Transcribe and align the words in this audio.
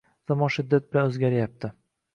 Zamon 0.31 0.51
shiddat 0.55 0.89
bilan 0.95 1.13
o‘zgaryapti 1.13 1.75